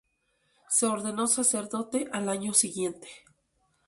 [0.67, 3.07] Se ordenó sacerdote al año siguiente.